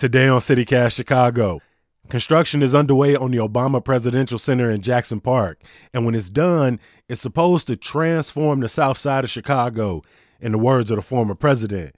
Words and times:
Today 0.00 0.28
on 0.28 0.40
CityCast 0.40 0.94
Chicago, 0.94 1.60
construction 2.08 2.62
is 2.62 2.74
underway 2.74 3.14
on 3.14 3.32
the 3.32 3.36
Obama 3.36 3.84
Presidential 3.84 4.38
Center 4.38 4.70
in 4.70 4.80
Jackson 4.80 5.20
Park. 5.20 5.60
And 5.92 6.06
when 6.06 6.14
it's 6.14 6.30
done, 6.30 6.80
it's 7.10 7.20
supposed 7.20 7.66
to 7.66 7.76
transform 7.76 8.60
the 8.60 8.68
south 8.70 8.96
side 8.96 9.24
of 9.24 9.30
Chicago, 9.30 10.00
in 10.40 10.52
the 10.52 10.58
words 10.58 10.90
of 10.90 10.96
the 10.96 11.02
former 11.02 11.34
president. 11.34 11.96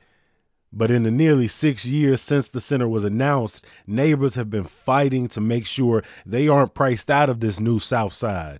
But 0.72 0.90
in 0.90 1.04
the 1.04 1.12
nearly 1.12 1.46
six 1.46 1.86
years 1.86 2.20
since 2.20 2.48
the 2.48 2.60
center 2.60 2.88
was 2.88 3.04
announced, 3.04 3.64
neighbors 3.86 4.34
have 4.34 4.50
been 4.50 4.64
fighting 4.64 5.28
to 5.28 5.40
make 5.40 5.64
sure 5.64 6.02
they 6.26 6.48
aren't 6.48 6.74
priced 6.74 7.08
out 7.08 7.30
of 7.30 7.38
this 7.38 7.60
new 7.60 7.78
south 7.78 8.14
side. 8.14 8.58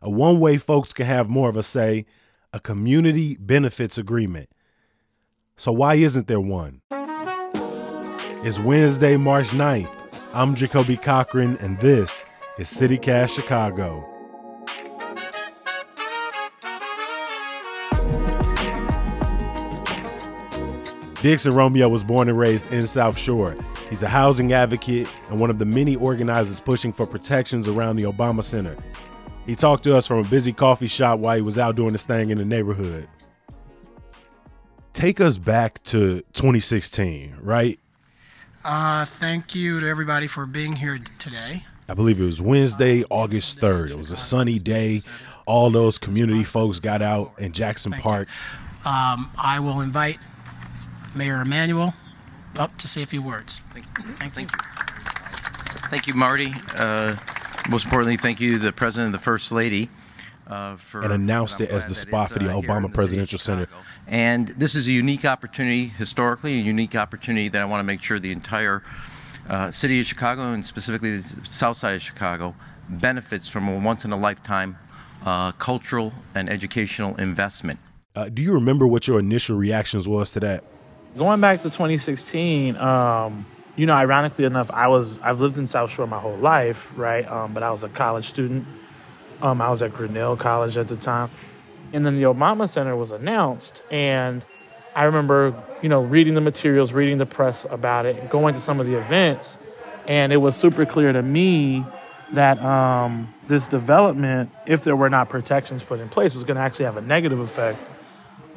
A 0.00 0.08
one 0.08 0.40
way 0.40 0.56
folks 0.56 0.94
can 0.94 1.04
have 1.04 1.28
more 1.28 1.50
of 1.50 1.58
a 1.58 1.62
say 1.62 2.06
a 2.54 2.58
community 2.58 3.36
benefits 3.38 3.98
agreement. 3.98 4.48
So, 5.58 5.72
why 5.72 5.96
isn't 5.96 6.26
there 6.26 6.40
one? 6.40 6.80
It's 8.40 8.60
Wednesday, 8.60 9.16
March 9.16 9.48
9th. 9.48 9.90
I'm 10.32 10.54
Jacoby 10.54 10.96
Cochran, 10.96 11.56
and 11.56 11.76
this 11.80 12.24
is 12.56 12.68
CityCast 12.68 13.34
Chicago. 13.34 14.08
Dixon 21.20 21.52
Romeo 21.52 21.88
was 21.88 22.04
born 22.04 22.28
and 22.28 22.38
raised 22.38 22.72
in 22.72 22.86
South 22.86 23.18
Shore. 23.18 23.56
He's 23.90 24.04
a 24.04 24.08
housing 24.08 24.52
advocate 24.52 25.08
and 25.30 25.40
one 25.40 25.50
of 25.50 25.58
the 25.58 25.66
many 25.66 25.96
organizers 25.96 26.60
pushing 26.60 26.92
for 26.92 27.08
protections 27.08 27.66
around 27.66 27.96
the 27.96 28.04
Obama 28.04 28.44
Center. 28.44 28.76
He 29.46 29.56
talked 29.56 29.82
to 29.82 29.96
us 29.96 30.06
from 30.06 30.18
a 30.18 30.28
busy 30.28 30.52
coffee 30.52 30.86
shop 30.86 31.18
while 31.18 31.34
he 31.34 31.42
was 31.42 31.58
out 31.58 31.74
doing 31.74 31.92
his 31.92 32.06
thing 32.06 32.30
in 32.30 32.38
the 32.38 32.44
neighborhood. 32.44 33.08
Take 34.92 35.20
us 35.20 35.38
back 35.38 35.82
to 35.84 36.20
2016, 36.34 37.38
right? 37.40 37.80
Uh, 38.64 39.04
thank 39.04 39.54
you 39.54 39.80
to 39.80 39.88
everybody 39.88 40.26
for 40.26 40.46
being 40.46 40.76
here 40.76 40.98
today. 41.18 41.64
I 41.88 41.94
believe 41.94 42.20
it 42.20 42.24
was 42.24 42.40
Wednesday, 42.42 43.04
August 43.10 43.60
3rd. 43.60 43.90
It 43.90 43.96
was 43.98 44.12
a 44.12 44.16
sunny 44.16 44.58
day. 44.58 45.00
All 45.46 45.70
those 45.70 45.96
community 45.96 46.44
folks 46.44 46.78
got 46.78 47.00
out 47.00 47.32
in 47.38 47.52
Jackson 47.52 47.92
Park. 47.92 48.28
Um, 48.84 49.30
I 49.38 49.58
will 49.60 49.80
invite 49.80 50.18
Mayor 51.14 51.40
Emanuel 51.40 51.94
up 52.58 52.76
to 52.78 52.88
say 52.88 53.02
a 53.02 53.06
few 53.06 53.22
words. 53.22 53.58
Thank 53.72 53.86
you. 53.98 54.04
Thank 54.14 54.52
you. 54.52 54.58
Thank 55.88 56.06
you, 56.06 56.14
Marty. 56.14 56.52
Uh, 56.76 57.14
most 57.70 57.84
importantly, 57.84 58.16
thank 58.18 58.40
you, 58.40 58.58
the 58.58 58.72
President 58.72 59.06
and 59.06 59.14
the 59.14 59.18
First 59.22 59.50
Lady. 59.50 59.88
Uh, 60.48 60.76
for, 60.76 61.00
and 61.02 61.12
announced 61.12 61.60
it 61.60 61.68
as 61.68 61.86
the 61.88 61.94
spot 61.94 62.30
for 62.30 62.38
the 62.38 62.50
uh, 62.50 62.58
Obama 62.58 62.90
Presidential 62.92 63.38
Center. 63.38 63.68
And 64.06 64.48
this 64.48 64.74
is 64.74 64.86
a 64.86 64.90
unique 64.90 65.26
opportunity, 65.26 65.88
historically, 65.88 66.54
a 66.54 66.62
unique 66.62 66.96
opportunity 66.96 67.50
that 67.50 67.60
I 67.60 67.66
want 67.66 67.80
to 67.80 67.84
make 67.84 68.00
sure 68.00 68.18
the 68.18 68.32
entire 68.32 68.82
uh, 69.46 69.70
city 69.70 70.00
of 70.00 70.06
Chicago 70.06 70.52
and 70.52 70.64
specifically 70.64 71.18
the 71.18 71.46
south 71.46 71.76
side 71.76 71.96
of 71.96 72.00
Chicago 72.00 72.54
benefits 72.88 73.46
from 73.46 73.68
a 73.68 73.78
once 73.78 74.06
in 74.06 74.10
a 74.10 74.16
lifetime 74.16 74.78
uh, 75.26 75.52
cultural 75.52 76.14
and 76.34 76.48
educational 76.48 77.14
investment. 77.16 77.78
Uh, 78.16 78.30
do 78.30 78.40
you 78.40 78.54
remember 78.54 78.86
what 78.86 79.06
your 79.06 79.18
initial 79.18 79.56
reactions 79.56 80.08
was 80.08 80.32
to 80.32 80.40
that? 80.40 80.64
Going 81.16 81.42
back 81.42 81.58
to 81.58 81.64
2016, 81.64 82.76
um, 82.78 83.44
you 83.76 83.84
know, 83.84 83.92
ironically 83.92 84.46
enough, 84.46 84.70
I 84.70 84.88
was 84.88 85.18
I've 85.18 85.40
lived 85.40 85.58
in 85.58 85.66
South 85.66 85.90
Shore 85.90 86.06
my 86.06 86.18
whole 86.18 86.36
life, 86.36 86.90
right? 86.96 87.28
Um, 87.30 87.52
but 87.52 87.62
I 87.62 87.70
was 87.70 87.84
a 87.84 87.88
college 87.90 88.26
student 88.26 88.66
um, 89.42 89.60
I 89.60 89.70
was 89.70 89.82
at 89.82 89.92
Grinnell 89.92 90.36
College 90.36 90.76
at 90.76 90.88
the 90.88 90.96
time. 90.96 91.30
And 91.92 92.04
then 92.04 92.16
the 92.16 92.24
Obama 92.24 92.68
Center 92.68 92.96
was 92.96 93.10
announced. 93.10 93.82
And 93.90 94.44
I 94.94 95.04
remember, 95.04 95.54
you 95.82 95.88
know, 95.88 96.02
reading 96.02 96.34
the 96.34 96.40
materials, 96.40 96.92
reading 96.92 97.18
the 97.18 97.26
press 97.26 97.66
about 97.70 98.04
it, 98.04 98.30
going 98.30 98.54
to 98.54 98.60
some 98.60 98.80
of 98.80 98.86
the 98.86 98.98
events. 98.98 99.58
And 100.06 100.32
it 100.32 100.38
was 100.38 100.56
super 100.56 100.84
clear 100.84 101.12
to 101.12 101.22
me 101.22 101.84
that 102.32 102.62
um, 102.62 103.32
this 103.46 103.68
development, 103.68 104.50
if 104.66 104.84
there 104.84 104.96
were 104.96 105.08
not 105.08 105.28
protections 105.28 105.82
put 105.82 106.00
in 106.00 106.08
place, 106.08 106.34
was 106.34 106.44
going 106.44 106.56
to 106.56 106.62
actually 106.62 106.84
have 106.84 106.96
a 106.96 107.02
negative 107.02 107.40
effect 107.40 107.78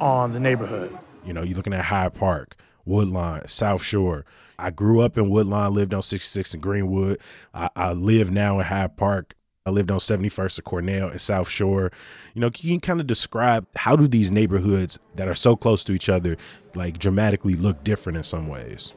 on 0.00 0.32
the 0.32 0.40
neighborhood. 0.40 0.96
You 1.24 1.32
know, 1.32 1.42
you're 1.42 1.56
looking 1.56 1.72
at 1.72 1.84
Hyde 1.84 2.14
Park, 2.14 2.56
Woodlawn, 2.84 3.48
South 3.48 3.82
Shore. 3.82 4.24
I 4.58 4.70
grew 4.70 5.00
up 5.00 5.16
in 5.16 5.30
Woodlawn, 5.30 5.74
lived 5.74 5.94
on 5.94 6.02
66 6.02 6.54
in 6.54 6.60
Greenwood. 6.60 7.18
I, 7.54 7.70
I 7.74 7.92
live 7.92 8.30
now 8.30 8.58
in 8.58 8.66
Hyde 8.66 8.96
Park. 8.96 9.34
I 9.64 9.70
lived 9.70 9.92
on 9.92 10.00
71st 10.00 10.58
of 10.58 10.64
Cornell 10.64 11.08
and 11.08 11.20
South 11.20 11.48
Shore. 11.48 11.92
You 12.34 12.40
know, 12.40 12.50
can 12.50 12.68
you 12.68 12.80
kind 12.80 13.00
of 13.00 13.06
describe 13.06 13.64
how 13.76 13.94
do 13.94 14.08
these 14.08 14.32
neighborhoods 14.32 14.98
that 15.14 15.28
are 15.28 15.36
so 15.36 15.54
close 15.54 15.84
to 15.84 15.92
each 15.92 16.08
other 16.08 16.36
like 16.74 16.98
dramatically 16.98 17.54
look 17.54 17.84
different 17.84 18.16
in 18.16 18.24
some 18.24 18.48
ways? 18.48 18.92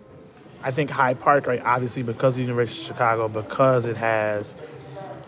I 0.63 0.71
think 0.71 0.89
Hyde 0.89 1.19
Park, 1.19 1.45
right, 1.45 1.61
obviously 1.63 2.01
because 2.01 2.33
of 2.33 2.37
the 2.37 2.41
University 2.43 2.81
of 2.81 2.87
Chicago, 2.87 3.27
because 3.27 3.85
it 3.85 3.97
has 3.97 4.55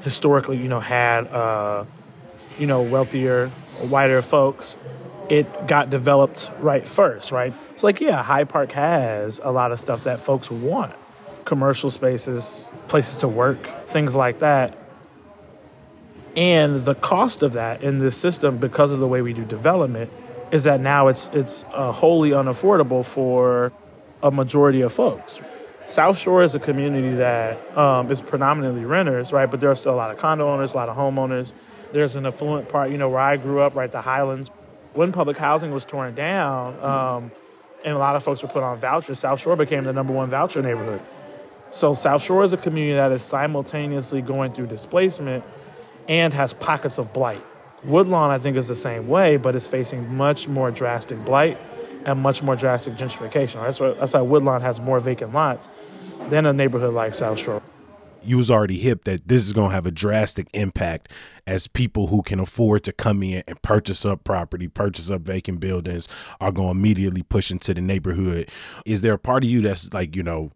historically, 0.01 0.57
you 0.57 0.67
know, 0.67 0.79
had 0.79 1.27
uh, 1.27 1.85
you 2.57 2.65
know, 2.65 2.81
wealthier, 2.81 3.49
whiter 3.89 4.23
folks, 4.23 4.75
it 5.29 5.67
got 5.67 5.91
developed 5.91 6.49
right 6.61 6.87
first, 6.87 7.31
right? 7.31 7.53
It's 7.73 7.83
like, 7.83 8.01
yeah, 8.01 8.23
Hyde 8.23 8.49
Park 8.49 8.71
has 8.71 9.39
a 9.43 9.51
lot 9.51 9.71
of 9.71 9.79
stuff 9.79 10.05
that 10.05 10.19
folks 10.19 10.49
want. 10.49 10.95
Commercial 11.45 11.91
spaces, 11.91 12.71
places 12.87 13.17
to 13.17 13.27
work, 13.27 13.63
things 13.87 14.15
like 14.15 14.39
that 14.39 14.75
and 16.37 16.85
the 16.85 16.93
cost 16.93 17.41
of 17.41 17.53
that 17.53 17.81
in 17.81 17.97
this 17.97 18.15
system, 18.15 18.57
because 18.57 18.91
of 18.91 18.99
the 18.99 19.07
way 19.07 19.23
we 19.23 19.33
do 19.33 19.43
development, 19.43 20.11
is 20.51 20.65
that 20.65 20.79
now 20.79 21.07
it's 21.07 21.29
it's 21.33 21.65
uh, 21.73 21.91
wholly 21.91 22.29
unaffordable 22.29 23.03
for 23.03 23.73
a 24.21 24.29
majority 24.29 24.81
of 24.81 24.93
folks. 24.93 25.41
South 25.87 26.17
Shore 26.17 26.43
is 26.43 26.53
a 26.53 26.59
community 26.59 27.15
that 27.15 27.77
um, 27.77 28.11
is 28.11 28.21
predominantly 28.21 28.85
renters, 28.85 29.33
right? 29.33 29.49
But 29.49 29.61
there 29.61 29.71
are 29.71 29.75
still 29.75 29.93
a 29.93 29.95
lot 29.95 30.11
of 30.11 30.17
condo 30.17 30.47
owners, 30.47 30.73
a 30.73 30.77
lot 30.77 30.89
of 30.89 30.95
homeowners. 30.95 31.53
There's 31.91 32.15
an 32.15 32.25
affluent 32.25 32.69
part, 32.69 32.91
you 32.91 32.97
know, 32.97 33.09
where 33.09 33.19
I 33.19 33.37
grew 33.37 33.61
up, 33.61 33.73
right, 33.73 33.91
the 33.91 34.01
Highlands. 34.01 34.51
When 34.93 35.11
public 35.11 35.37
housing 35.37 35.71
was 35.71 35.85
torn 35.85 36.13
down, 36.13 36.79
um, 36.83 37.31
and 37.83 37.95
a 37.95 37.97
lot 37.97 38.15
of 38.15 38.23
folks 38.23 38.43
were 38.43 38.49
put 38.49 38.63
on 38.63 38.77
vouchers, 38.77 39.19
South 39.19 39.39
Shore 39.39 39.55
became 39.55 39.85
the 39.85 39.93
number 39.93 40.13
one 40.13 40.29
voucher 40.29 40.61
neighborhood. 40.61 41.01
So 41.71 41.93
South 41.93 42.21
Shore 42.21 42.43
is 42.43 42.53
a 42.53 42.57
community 42.57 42.95
that 42.95 43.11
is 43.11 43.23
simultaneously 43.23 44.21
going 44.21 44.53
through 44.53 44.67
displacement 44.67 45.43
and 46.07 46.33
has 46.33 46.53
pockets 46.53 46.97
of 46.97 47.13
blight. 47.13 47.43
Woodlawn, 47.83 48.31
I 48.31 48.37
think, 48.37 48.57
is 48.57 48.67
the 48.67 48.75
same 48.75 49.07
way, 49.07 49.37
but 49.37 49.55
it's 49.55 49.67
facing 49.67 50.15
much 50.15 50.47
more 50.47 50.71
drastic 50.71 51.23
blight 51.25 51.57
and 52.05 52.19
much 52.19 52.41
more 52.41 52.55
drastic 52.55 52.95
gentrification. 52.95 53.61
That's 53.61 53.79
why, 53.79 53.91
that's 53.91 54.13
why 54.13 54.21
Woodlawn 54.21 54.61
has 54.61 54.79
more 54.79 54.99
vacant 54.99 55.33
lots 55.33 55.69
than 56.29 56.45
a 56.45 56.53
neighborhood 56.53 56.93
like 56.93 57.13
South 57.13 57.37
Shore. 57.37 57.61
You 58.23 58.37
was 58.37 58.49
already 58.49 58.77
hip 58.77 59.03
that 59.05 59.27
this 59.27 59.45
is 59.45 59.53
to 59.53 59.69
have 59.69 59.85
a 59.85 59.91
drastic 59.91 60.49
impact 60.53 61.11
as 61.45 61.67
people 61.67 62.07
who 62.07 62.23
can 62.23 62.39
afford 62.39 62.83
to 62.85 62.91
come 62.91 63.23
in 63.23 63.43
and 63.47 63.61
purchase 63.61 64.05
up 64.05 64.23
property, 64.23 64.67
purchase 64.67 65.09
up 65.09 65.21
vacant 65.21 65.59
buildings 65.59 66.07
are 66.41 66.51
to 66.51 66.63
immediately 66.63 67.21
push 67.21 67.51
into 67.51 67.73
the 67.73 67.79
neighborhood. 67.79 68.49
Is 68.85 69.01
there 69.01 69.13
a 69.13 69.19
part 69.19 69.43
of 69.43 69.49
you 69.49 69.61
that's 69.61 69.93
like, 69.93 70.15
you 70.15 70.23
know, 70.23 70.51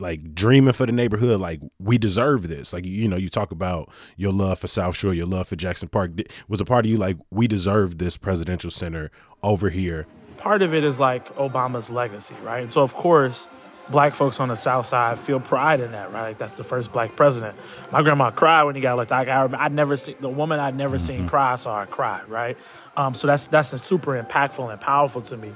like 0.00 0.34
dreaming 0.34 0.72
for 0.72 0.86
the 0.86 0.92
neighborhood 0.92 1.40
like 1.40 1.60
we 1.78 1.98
deserve 1.98 2.48
this. 2.48 2.72
Like 2.72 2.84
you 2.84 3.08
know 3.08 3.16
you 3.16 3.28
talk 3.28 3.50
about 3.50 3.90
your 4.16 4.32
love 4.32 4.58
for 4.58 4.66
south 4.66 4.96
shore 4.96 5.14
your 5.14 5.26
love 5.26 5.48
for 5.48 5.56
jackson 5.56 5.88
park. 5.88 6.12
Was 6.48 6.60
a 6.60 6.64
part 6.64 6.84
of 6.84 6.90
you 6.90 6.96
like 6.96 7.16
we 7.30 7.46
deserve 7.46 7.98
this 7.98 8.16
presidential 8.16 8.70
center 8.70 9.10
over 9.42 9.70
here? 9.70 10.06
Part 10.38 10.62
of 10.62 10.74
it 10.74 10.84
is 10.84 10.98
like 10.98 11.34
obama's 11.36 11.90
legacy 11.90 12.34
right? 12.42 12.62
And 12.62 12.72
so 12.72 12.82
of 12.82 12.94
course 12.94 13.48
black 13.88 14.14
folks 14.14 14.40
on 14.40 14.48
the 14.48 14.56
south 14.56 14.84
side 14.84 15.18
feel 15.18 15.40
pride 15.40 15.80
in 15.80 15.92
that 15.92 16.12
right? 16.12 16.22
Like 16.22 16.38
that's 16.38 16.54
the 16.54 16.64
first 16.64 16.92
black 16.92 17.16
president. 17.16 17.56
My 17.92 18.02
grandma 18.02 18.30
cried 18.30 18.64
when 18.64 18.74
he 18.74 18.80
got 18.80 18.92
elected. 18.94 19.28
I, 19.28 19.44
I 19.44 19.64
i'd 19.64 19.72
never 19.72 19.96
seen 19.96 20.16
the 20.20 20.28
woman 20.28 20.60
i'd 20.60 20.76
never 20.76 20.96
mm-hmm. 20.96 21.06
seen 21.06 21.28
cry 21.28 21.52
I 21.52 21.56
saw 21.56 21.80
her 21.80 21.86
cry 21.86 22.22
right? 22.28 22.56
Um, 22.96 23.14
so 23.14 23.26
that's 23.26 23.46
that's 23.46 23.82
super 23.82 24.20
impactful 24.22 24.70
and 24.70 24.80
powerful 24.80 25.22
to 25.22 25.36
me. 25.36 25.52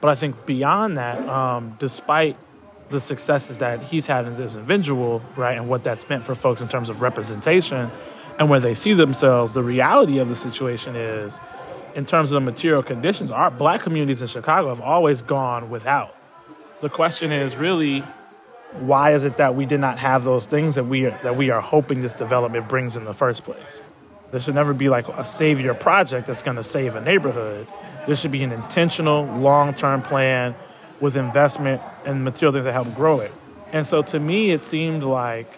But 0.00 0.10
i 0.10 0.14
think 0.14 0.46
beyond 0.46 0.96
that 0.98 1.20
um, 1.28 1.76
despite 1.78 2.36
the 2.90 3.00
successes 3.00 3.58
that 3.58 3.82
he's 3.82 4.06
had 4.06 4.26
as 4.26 4.38
an 4.38 4.60
individual, 4.60 5.22
right, 5.36 5.56
and 5.56 5.68
what 5.68 5.84
that's 5.84 6.08
meant 6.08 6.24
for 6.24 6.34
folks 6.34 6.60
in 6.60 6.68
terms 6.68 6.88
of 6.88 7.02
representation 7.02 7.90
and 8.38 8.50
where 8.50 8.60
they 8.60 8.74
see 8.74 8.92
themselves, 8.92 9.52
the 9.52 9.62
reality 9.62 10.18
of 10.18 10.28
the 10.28 10.36
situation 10.36 10.96
is, 10.96 11.38
in 11.94 12.04
terms 12.04 12.30
of 12.30 12.34
the 12.34 12.40
material 12.40 12.82
conditions, 12.82 13.30
our 13.30 13.50
black 13.50 13.82
communities 13.82 14.20
in 14.20 14.28
Chicago 14.28 14.68
have 14.68 14.80
always 14.80 15.22
gone 15.22 15.70
without. 15.70 16.14
The 16.80 16.88
question 16.88 17.30
is 17.30 17.56
really, 17.56 18.00
why 18.80 19.14
is 19.14 19.24
it 19.24 19.36
that 19.36 19.54
we 19.54 19.66
did 19.66 19.80
not 19.80 19.98
have 19.98 20.24
those 20.24 20.46
things 20.46 20.74
that 20.74 20.84
we 20.84 21.06
are, 21.06 21.18
that 21.22 21.36
we 21.36 21.50
are 21.50 21.60
hoping 21.60 22.00
this 22.00 22.12
development 22.12 22.68
brings 22.68 22.96
in 22.96 23.04
the 23.04 23.14
first 23.14 23.44
place? 23.44 23.80
There 24.32 24.40
should 24.40 24.56
never 24.56 24.74
be 24.74 24.88
like 24.88 25.06
a 25.08 25.24
savior 25.24 25.74
project 25.74 26.26
that's 26.26 26.42
going 26.42 26.56
to 26.56 26.64
save 26.64 26.96
a 26.96 27.00
neighborhood. 27.00 27.68
This 28.08 28.20
should 28.20 28.32
be 28.32 28.42
an 28.42 28.50
intentional, 28.50 29.24
long-term 29.24 30.02
plan 30.02 30.56
with 31.00 31.16
investment 31.16 31.82
and 32.04 32.24
material 32.24 32.52
things 32.52 32.64
that 32.64 32.72
help 32.72 32.94
grow 32.94 33.20
it. 33.20 33.32
And 33.72 33.86
so 33.86 34.02
to 34.02 34.20
me, 34.20 34.50
it 34.50 34.62
seemed 34.62 35.02
like, 35.02 35.52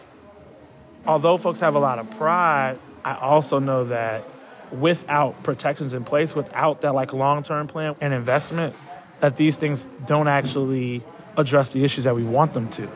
although 1.07 1.37
folks 1.37 1.61
have 1.61 1.75
a 1.75 1.79
lot 1.79 1.99
of 1.99 2.11
pride, 2.13 2.79
I 3.05 3.15
also 3.17 3.59
know 3.59 3.85
that 3.85 4.25
without 4.73 5.43
protections 5.43 5.95
in 5.95 6.05
place, 6.05 6.35
without 6.35 6.81
that 6.81 6.95
like 6.95 7.13
long 7.13 7.43
term 7.43 7.69
plan 7.69 7.95
and 8.01 8.13
investment, 8.13 8.75
that 9.21 9.37
these 9.37 9.57
things 9.57 9.89
don't 10.07 10.29
actually 10.29 11.03
address 11.37 11.73
the 11.73 11.85
issues 11.85 12.05
that 12.05 12.15
we 12.15 12.25
want 12.25 12.53
them 12.53 12.69
to. 12.71 12.89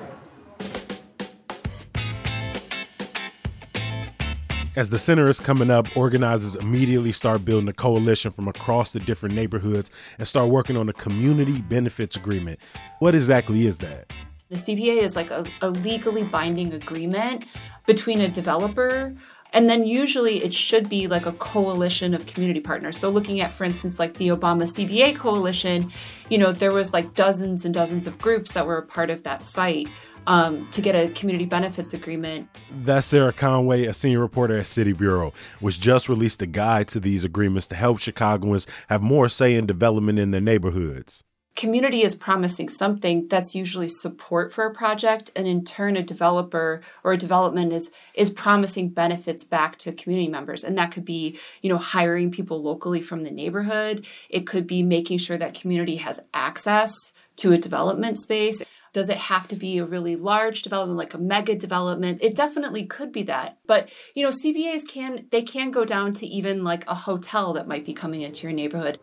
As 4.76 4.88
the 4.88 5.00
center 5.00 5.28
is 5.28 5.40
coming 5.40 5.68
up, 5.68 5.96
organizers 5.96 6.54
immediately 6.54 7.10
start 7.10 7.44
building 7.44 7.68
a 7.68 7.72
coalition 7.72 8.30
from 8.30 8.46
across 8.46 8.92
the 8.92 9.00
different 9.00 9.34
neighborhoods 9.34 9.90
and 10.16 10.28
start 10.28 10.48
working 10.48 10.76
on 10.76 10.88
a 10.88 10.92
community 10.92 11.60
benefits 11.60 12.16
agreement. 12.16 12.60
What 13.00 13.16
exactly 13.16 13.66
is 13.66 13.78
that? 13.78 14.12
The 14.48 14.54
CBA 14.54 15.02
is 15.02 15.16
like 15.16 15.32
a, 15.32 15.44
a 15.60 15.70
legally 15.70 16.22
binding 16.22 16.72
agreement 16.72 17.46
between 17.84 18.20
a 18.20 18.28
developer 18.28 19.16
and 19.52 19.68
then 19.68 19.84
usually 19.84 20.42
it 20.44 20.54
should 20.54 20.88
be 20.88 21.08
like 21.08 21.26
a 21.26 21.32
coalition 21.32 22.14
of 22.14 22.26
community 22.26 22.60
partners. 22.60 22.96
So 22.96 23.10
looking 23.10 23.40
at, 23.40 23.52
for 23.52 23.64
instance, 23.64 23.98
like 23.98 24.14
the 24.14 24.28
Obama 24.28 24.62
CBA 24.62 25.16
coalition, 25.16 25.90
you 26.28 26.38
know, 26.38 26.52
there 26.52 26.72
was 26.72 26.92
like 26.92 27.14
dozens 27.14 27.64
and 27.64 27.74
dozens 27.74 28.06
of 28.06 28.18
groups 28.18 28.52
that 28.52 28.66
were 28.66 28.78
a 28.78 28.86
part 28.86 29.10
of 29.10 29.24
that 29.24 29.42
fight 29.42 29.88
um, 30.26 30.68
to 30.70 30.80
get 30.80 30.94
a 30.94 31.08
community 31.12 31.46
benefits 31.46 31.94
agreement. 31.94 32.48
That's 32.84 33.06
Sarah 33.06 33.32
Conway, 33.32 33.86
a 33.86 33.92
senior 33.92 34.20
reporter 34.20 34.58
at 34.58 34.66
City 34.66 34.92
Bureau, 34.92 35.32
which 35.60 35.80
just 35.80 36.08
released 36.08 36.42
a 36.42 36.46
guide 36.46 36.88
to 36.88 37.00
these 37.00 37.24
agreements 37.24 37.66
to 37.68 37.74
help 37.74 37.98
Chicagoans 37.98 38.66
have 38.88 39.02
more 39.02 39.28
say 39.28 39.54
in 39.54 39.66
development 39.66 40.18
in 40.18 40.30
their 40.30 40.40
neighborhoods. 40.40 41.24
Community 41.56 42.02
is 42.02 42.14
promising 42.14 42.68
something 42.68 43.26
that's 43.28 43.54
usually 43.54 43.88
support 43.88 44.52
for 44.52 44.64
a 44.64 44.72
project 44.72 45.30
and 45.34 45.46
in 45.46 45.64
turn 45.64 45.96
a 45.96 46.02
developer 46.02 46.80
or 47.04 47.12
a 47.12 47.18
development 47.18 47.72
is 47.72 47.90
is 48.14 48.30
promising 48.30 48.88
benefits 48.88 49.44
back 49.44 49.76
to 49.76 49.92
community 49.92 50.28
members. 50.28 50.64
And 50.64 50.78
that 50.78 50.92
could 50.92 51.04
be 51.04 51.38
you 51.60 51.68
know 51.68 51.76
hiring 51.76 52.30
people 52.30 52.62
locally 52.62 53.02
from 53.02 53.24
the 53.24 53.30
neighborhood. 53.30 54.06
It 54.30 54.46
could 54.46 54.66
be 54.66 54.82
making 54.82 55.18
sure 55.18 55.36
that 55.36 55.52
community 55.52 55.96
has 55.96 56.20
access 56.32 56.94
to 57.36 57.52
a 57.52 57.58
development 57.58 58.18
space 58.18 58.62
does 58.92 59.08
it 59.08 59.18
have 59.18 59.46
to 59.48 59.56
be 59.56 59.78
a 59.78 59.84
really 59.84 60.16
large 60.16 60.62
development 60.62 60.98
like 60.98 61.14
a 61.14 61.18
mega 61.18 61.54
development 61.54 62.18
it 62.22 62.34
definitely 62.34 62.84
could 62.84 63.12
be 63.12 63.22
that 63.22 63.58
but 63.66 63.92
you 64.14 64.22
know 64.22 64.30
cbas 64.30 64.86
can 64.86 65.26
they 65.30 65.42
can 65.42 65.70
go 65.70 65.84
down 65.84 66.12
to 66.12 66.26
even 66.26 66.64
like 66.64 66.86
a 66.88 66.94
hotel 66.94 67.52
that 67.52 67.68
might 67.68 67.84
be 67.84 67.92
coming 67.92 68.22
into 68.22 68.42
your 68.42 68.52
neighborhood 68.52 68.98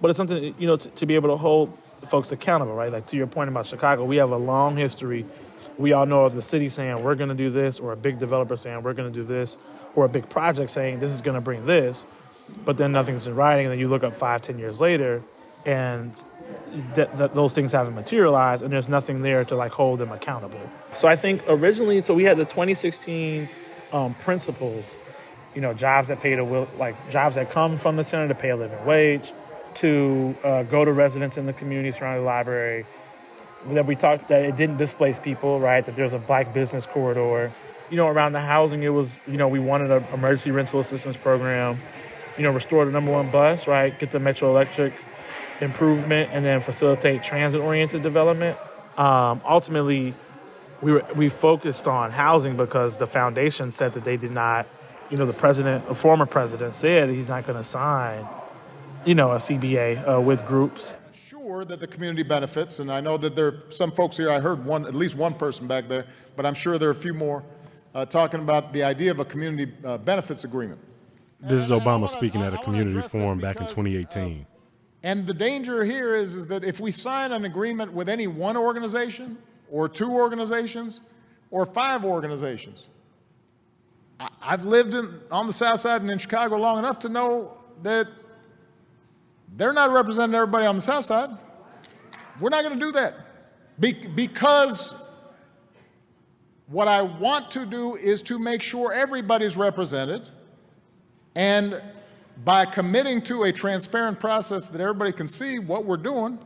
but 0.00 0.08
it's 0.08 0.16
something 0.16 0.54
you 0.58 0.66
know 0.66 0.76
to, 0.76 0.88
to 0.90 1.06
be 1.06 1.14
able 1.14 1.28
to 1.28 1.36
hold 1.36 1.76
folks 2.06 2.32
accountable, 2.32 2.74
right? 2.74 2.92
Like 2.92 3.06
to 3.06 3.16
your 3.16 3.26
point 3.26 3.48
about 3.48 3.66
Chicago, 3.66 4.04
we 4.04 4.16
have 4.16 4.30
a 4.30 4.36
long 4.36 4.76
history. 4.76 5.26
We 5.78 5.92
all 5.92 6.06
know 6.06 6.24
of 6.24 6.34
the 6.34 6.42
city 6.42 6.68
saying 6.68 7.02
we're 7.02 7.14
going 7.14 7.28
to 7.28 7.34
do 7.34 7.50
this, 7.50 7.80
or 7.80 7.92
a 7.92 7.96
big 7.96 8.18
developer 8.18 8.56
saying 8.56 8.82
we're 8.82 8.94
going 8.94 9.12
to 9.12 9.18
do 9.18 9.24
this, 9.24 9.58
or 9.94 10.04
a 10.04 10.08
big 10.08 10.28
project 10.28 10.70
saying 10.70 11.00
this 11.00 11.10
is 11.10 11.20
going 11.20 11.34
to 11.34 11.40
bring 11.40 11.64
this, 11.66 12.06
but 12.64 12.76
then 12.76 12.92
nothing's 12.92 13.26
in 13.26 13.34
writing. 13.34 13.66
And 13.66 13.72
then 13.72 13.78
you 13.78 13.88
look 13.88 14.02
up 14.02 14.14
five, 14.14 14.42
ten 14.42 14.58
years 14.58 14.80
later, 14.80 15.22
and 15.64 16.12
th- 16.94 17.08
th- 17.16 17.30
those 17.32 17.52
things 17.52 17.72
haven't 17.72 17.94
materialized, 17.94 18.62
and 18.62 18.72
there's 18.72 18.88
nothing 18.88 19.22
there 19.22 19.44
to 19.44 19.56
like 19.56 19.72
hold 19.72 19.98
them 19.98 20.12
accountable. 20.12 20.60
So 20.94 21.08
I 21.08 21.16
think 21.16 21.42
originally, 21.48 22.00
so 22.00 22.14
we 22.14 22.24
had 22.24 22.36
the 22.36 22.44
2016 22.44 23.48
um, 23.92 24.14
principles, 24.14 24.84
you 25.54 25.60
know, 25.60 25.74
jobs 25.74 26.08
that 26.08 26.20
pay 26.20 26.36
to 26.36 26.44
will, 26.44 26.68
like 26.78 26.94
jobs 27.10 27.34
that 27.36 27.50
come 27.50 27.78
from 27.78 27.96
the 27.96 28.04
center 28.04 28.28
to 28.28 28.34
pay 28.34 28.50
a 28.50 28.56
living 28.56 28.84
wage 28.84 29.32
to 29.74 30.34
uh, 30.42 30.62
go 30.64 30.84
to 30.84 30.92
residents 30.92 31.36
in 31.36 31.46
the 31.46 31.52
community 31.52 31.92
surrounding 31.96 32.22
the 32.22 32.26
library. 32.26 32.86
That 33.72 33.86
we 33.86 33.94
talked 33.94 34.28
that 34.28 34.42
it 34.42 34.56
didn't 34.56 34.78
displace 34.78 35.18
people, 35.18 35.60
right? 35.60 35.84
That 35.84 35.94
there's 35.94 36.14
a 36.14 36.18
black 36.18 36.54
business 36.54 36.86
corridor. 36.86 37.52
You 37.90 37.96
know, 37.96 38.08
around 38.08 38.32
the 38.32 38.40
housing, 38.40 38.82
it 38.82 38.88
was 38.88 39.14
you 39.26 39.36
know 39.36 39.48
we 39.48 39.58
wanted 39.58 39.90
an 39.90 40.04
emergency 40.14 40.50
rental 40.50 40.80
assistance 40.80 41.16
program. 41.16 41.78
You 42.38 42.44
know, 42.44 42.52
restore 42.52 42.84
the 42.86 42.90
number 42.90 43.12
one 43.12 43.30
bus, 43.30 43.66
right? 43.66 43.96
Get 43.98 44.12
the 44.12 44.18
Metra 44.18 44.44
Electric 44.44 44.94
improvement, 45.60 46.30
and 46.32 46.44
then 46.44 46.60
facilitate 46.60 47.22
transit-oriented 47.22 48.02
development. 48.02 48.58
Um, 48.96 49.40
ultimately, 49.44 50.14
we 50.80 50.92
were, 50.92 51.06
we 51.14 51.28
focused 51.28 51.86
on 51.86 52.10
housing 52.10 52.56
because 52.56 52.96
the 52.96 53.06
foundation 53.06 53.70
said 53.70 53.92
that 53.94 54.04
they 54.04 54.16
did 54.16 54.32
not. 54.32 54.66
You 55.10 55.16
know, 55.16 55.26
the 55.26 55.32
president, 55.32 55.84
a 55.88 55.94
former 55.94 56.26
president, 56.26 56.74
said 56.74 57.10
he's 57.10 57.28
not 57.28 57.44
going 57.46 57.58
to 57.58 57.64
sign 57.64 58.26
you 59.04 59.14
know, 59.14 59.32
a 59.32 59.36
CBA 59.36 60.08
uh, 60.08 60.20
with 60.20 60.46
groups. 60.46 60.94
Sure 61.12 61.64
that 61.64 61.80
the 61.80 61.86
community 61.86 62.22
benefits, 62.22 62.78
and 62.78 62.92
I 62.92 63.00
know 63.00 63.16
that 63.16 63.34
there 63.34 63.46
are 63.46 63.64
some 63.70 63.90
folks 63.92 64.16
here. 64.16 64.30
I 64.30 64.40
heard 64.40 64.64
one, 64.64 64.86
at 64.86 64.94
least 64.94 65.16
one 65.16 65.34
person 65.34 65.66
back 65.66 65.88
there, 65.88 66.06
but 66.36 66.44
I'm 66.44 66.54
sure 66.54 66.78
there 66.78 66.88
are 66.88 66.92
a 66.92 66.96
few 66.96 67.14
more 67.14 67.42
uh, 67.94 68.04
talking 68.04 68.40
about 68.40 68.72
the 68.72 68.82
idea 68.82 69.10
of 69.10 69.20
a 69.20 69.24
community 69.24 69.72
uh, 69.84 69.98
benefits 69.98 70.44
agreement. 70.44 70.80
This 71.40 71.60
is 71.60 71.70
Obama 71.70 72.08
speaking 72.08 72.42
at 72.42 72.52
a 72.52 72.58
community 72.58 73.00
forum 73.00 73.38
back 73.38 73.56
in 73.56 73.62
2018. 73.62 74.46
And 75.02 75.26
the 75.26 75.34
danger 75.34 75.84
here 75.84 76.14
is, 76.14 76.34
is 76.34 76.46
that 76.48 76.62
if 76.62 76.78
we 76.78 76.90
sign 76.90 77.32
an 77.32 77.44
agreement 77.44 77.92
with 77.92 78.08
any 78.08 78.26
one 78.26 78.56
organization, 78.56 79.38
or 79.70 79.88
two 79.88 80.10
organizations, 80.10 81.02
or 81.50 81.64
five 81.64 82.04
organizations, 82.04 82.88
I've 84.42 84.66
lived 84.66 84.94
in, 84.94 85.20
on 85.30 85.46
the 85.46 85.52
South 85.52 85.80
Side 85.80 86.02
and 86.02 86.10
in 86.10 86.18
Chicago 86.18 86.56
long 86.56 86.78
enough 86.78 86.98
to 87.00 87.08
know 87.08 87.56
that 87.82 88.08
they're 89.56 89.72
not 89.72 89.90
representing 89.90 90.34
everybody 90.34 90.66
on 90.66 90.74
the 90.74 90.80
South 90.82 91.04
Side. 91.04 91.30
We're 92.38 92.50
not 92.50 92.62
going 92.62 92.78
to 92.78 92.84
do 92.84 92.92
that 92.92 93.14
Be- 93.78 93.92
because 93.92 94.94
what 96.66 96.86
I 96.86 97.02
want 97.02 97.50
to 97.52 97.66
do 97.66 97.96
is 97.96 98.22
to 98.22 98.38
make 98.38 98.62
sure 98.62 98.92
everybody's 98.92 99.56
represented. 99.56 100.28
And 101.34 101.80
by 102.44 102.64
committing 102.64 103.20
to 103.22 103.42
a 103.44 103.52
transparent 103.52 104.18
process 104.18 104.68
that 104.68 104.80
everybody 104.80 105.12
can 105.12 105.28
see 105.28 105.58
what 105.58 105.84
we're 105.84 105.96
doing, 105.96 106.38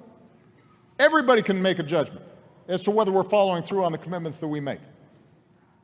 everybody 0.98 1.42
can 1.42 1.60
make 1.60 1.78
a 1.78 1.82
judgment 1.82 2.24
as 2.68 2.82
to 2.82 2.90
whether 2.90 3.12
we're 3.12 3.22
following 3.22 3.62
through 3.62 3.84
on 3.84 3.92
the 3.92 3.98
commitments 3.98 4.38
that 4.38 4.48
we 4.48 4.60
make. 4.60 4.80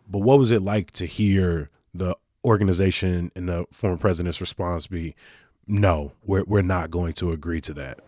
But 0.08 0.20
what 0.20 0.38
was 0.38 0.50
it 0.50 0.62
like 0.62 0.90
to 0.92 1.06
hear 1.06 1.68
the 1.94 2.16
organization 2.44 3.30
and 3.36 3.48
the 3.48 3.66
former 3.70 3.96
president's 3.96 4.40
response 4.40 4.86
be 4.86 5.14
no, 5.66 6.12
we're, 6.24 6.42
we're 6.44 6.62
not 6.62 6.90
going 6.90 7.12
to 7.14 7.30
agree 7.30 7.60
to 7.60 7.74
that. 7.74 8.00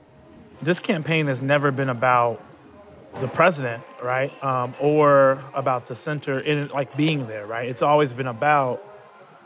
This 0.62 0.78
campaign 0.78 1.26
has 1.28 1.40
never 1.40 1.70
been 1.70 1.88
about 1.88 2.42
the 3.20 3.28
president, 3.28 3.84
right? 4.02 4.32
Um, 4.42 4.74
or 4.80 5.44
about 5.54 5.86
the 5.86 5.94
center 5.94 6.40
in 6.40 6.68
like 6.68 6.96
being 6.96 7.28
there, 7.28 7.46
right? 7.46 7.68
It's 7.68 7.82
always 7.82 8.12
been 8.14 8.26
about 8.26 8.91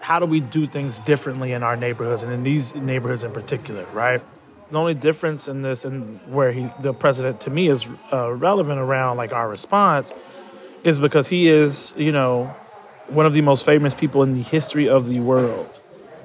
how 0.07 0.21
do 0.21 0.27
we 0.27 0.39
do 0.39 0.69
things 0.69 1.01
differently 1.01 1.51
in 1.51 1.65
our 1.65 1.75
neighborhoods 1.75 2.23
and 2.23 2.33
in 2.33 2.45
these 2.45 2.73
neighborhoods 2.77 3.25
in 3.25 3.33
particular, 3.33 3.85
right? 3.87 4.23
The 4.71 4.79
only 4.79 4.95
difference 4.95 5.49
in 5.49 5.63
this 5.63 5.85
and 5.85 6.21
where 6.33 6.53
the 6.81 6.95
president 6.95 7.41
to 7.41 7.51
me 7.51 7.67
is 7.67 7.85
uh, 8.13 8.33
relevant 8.33 8.79
around 8.79 9.17
like 9.17 9.33
our 9.33 9.49
response 9.49 10.15
is 10.85 11.01
because 11.01 11.27
he 11.27 11.49
is, 11.49 11.93
you 11.97 12.13
know, 12.13 12.55
one 13.09 13.27
of 13.27 13.33
the 13.33 13.41
most 13.41 13.67
famous 13.67 13.95
people 13.95 14.23
in 14.23 14.35
the 14.35 14.43
history 14.43 14.89
of 14.89 15.09
the 15.09 15.19
world 15.19 15.69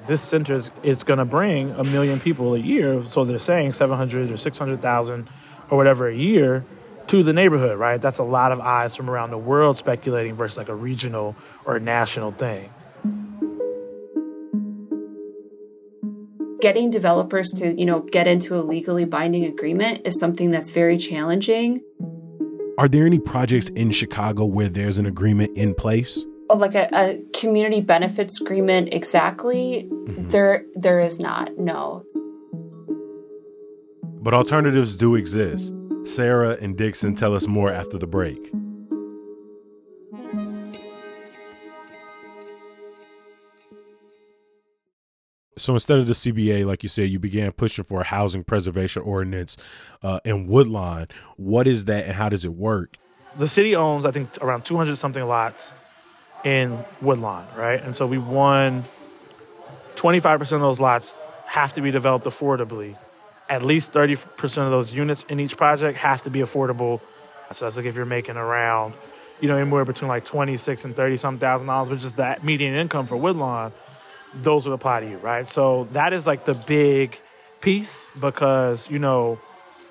this 0.06 0.22
center 0.22 0.54
is, 0.54 0.70
is 0.84 1.02
going 1.02 1.18
to 1.18 1.24
bring 1.24 1.72
a 1.72 1.82
million 1.82 2.20
people 2.20 2.54
a 2.54 2.58
year. 2.58 3.04
So 3.06 3.24
they're 3.24 3.40
saying 3.40 3.72
700 3.72 4.30
or 4.30 4.36
600,000 4.36 5.28
or 5.70 5.76
whatever 5.76 6.06
a 6.06 6.14
year 6.14 6.64
to 7.08 7.24
the 7.24 7.32
neighborhood, 7.32 7.80
right? 7.80 8.00
That's 8.00 8.18
a 8.18 8.24
lot 8.24 8.52
of 8.52 8.60
eyes 8.60 8.94
from 8.94 9.10
around 9.10 9.30
the 9.30 9.38
world 9.38 9.76
speculating 9.76 10.34
versus 10.34 10.56
like 10.56 10.68
a 10.68 10.74
regional 10.74 11.34
or 11.64 11.74
a 11.74 11.80
national 11.80 12.30
thing. 12.30 12.70
Getting 16.62 16.90
developers 16.90 17.50
to, 17.56 17.76
you 17.76 17.84
know, 17.84 18.02
get 18.02 18.28
into 18.28 18.54
a 18.54 18.62
legally 18.62 19.04
binding 19.04 19.44
agreement 19.44 20.06
is 20.06 20.20
something 20.20 20.52
that's 20.52 20.70
very 20.70 20.96
challenging. 20.96 21.82
Are 22.78 22.86
there 22.86 23.04
any 23.04 23.18
projects 23.18 23.68
in 23.70 23.90
Chicago 23.90 24.46
where 24.46 24.68
there's 24.68 24.96
an 24.96 25.04
agreement 25.04 25.56
in 25.56 25.74
place? 25.74 26.24
like 26.54 26.74
a, 26.74 26.88
a 26.92 27.22
community 27.32 27.80
benefits 27.80 28.38
agreement 28.40 28.92
exactly 28.92 29.88
mm-hmm. 29.90 30.28
there 30.28 30.66
there 30.74 31.00
is 31.00 31.18
not 31.18 31.56
no 31.56 32.04
but 34.20 34.34
alternatives 34.34 34.98
do 34.98 35.14
exist 35.14 35.72
sarah 36.04 36.58
and 36.60 36.76
dixon 36.76 37.14
tell 37.14 37.34
us 37.34 37.46
more 37.46 37.72
after 37.72 37.96
the 37.96 38.06
break 38.06 38.52
So 45.62 45.74
instead 45.74 45.98
of 46.00 46.08
the 46.08 46.12
CBA, 46.12 46.66
like 46.66 46.82
you 46.82 46.88
said, 46.88 47.08
you 47.08 47.20
began 47.20 47.52
pushing 47.52 47.84
for 47.84 48.00
a 48.00 48.04
housing 48.04 48.42
preservation 48.42 49.02
ordinance 49.02 49.56
uh, 50.02 50.18
in 50.24 50.48
Woodlawn. 50.48 51.06
What 51.36 51.68
is 51.68 51.84
that, 51.84 52.06
and 52.06 52.14
how 52.14 52.28
does 52.28 52.44
it 52.44 52.52
work? 52.52 52.96
The 53.38 53.46
city 53.46 53.76
owns, 53.76 54.04
I 54.04 54.10
think, 54.10 54.28
around 54.40 54.64
200 54.64 54.96
something 54.96 55.24
lots 55.24 55.72
in 56.44 56.84
Woodlawn, 57.00 57.46
right? 57.56 57.80
And 57.80 57.94
so 57.94 58.08
we 58.08 58.18
won 58.18 58.84
25% 59.94 60.40
of 60.40 60.60
those 60.60 60.80
lots 60.80 61.14
have 61.46 61.74
to 61.74 61.80
be 61.80 61.92
developed 61.92 62.26
affordably. 62.26 62.96
At 63.48 63.62
least 63.62 63.92
30% 63.92 64.18
of 64.42 64.72
those 64.72 64.92
units 64.92 65.24
in 65.28 65.38
each 65.38 65.56
project 65.56 65.96
have 65.98 66.24
to 66.24 66.30
be 66.30 66.40
affordable. 66.40 67.00
So 67.52 67.66
that's 67.66 67.76
like 67.76 67.86
if 67.86 67.94
you're 67.94 68.04
making 68.04 68.36
around, 68.36 68.94
you 69.40 69.46
know, 69.46 69.56
anywhere 69.56 69.84
between 69.84 70.08
like 70.08 70.24
26 70.24 70.86
and 70.86 70.96
30 70.96 71.16
some 71.18 71.38
thousand 71.38 71.68
dollars, 71.68 71.90
which 71.90 72.04
is 72.04 72.14
that 72.14 72.42
median 72.42 72.74
income 72.74 73.06
for 73.06 73.16
Woodlawn, 73.16 73.72
those 74.34 74.66
would 74.66 74.74
apply 74.74 75.00
to 75.00 75.08
you, 75.08 75.18
right? 75.18 75.46
So 75.48 75.84
that 75.92 76.12
is 76.12 76.26
like 76.26 76.44
the 76.44 76.54
big 76.54 77.20
piece 77.60 78.10
because, 78.20 78.90
you 78.90 78.98
know, 78.98 79.38